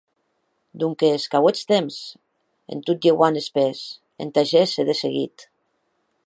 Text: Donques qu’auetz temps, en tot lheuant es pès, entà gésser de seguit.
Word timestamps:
Donques 0.81 1.23
qu’auetz 1.29 1.61
temps, 1.69 1.97
en 2.73 2.79
tot 2.85 2.99
lheuant 3.03 3.37
es 3.41 3.49
pès, 3.55 3.79
entà 4.23 4.41
gésser 4.53 4.85
de 4.89 4.99
seguit. 5.03 5.37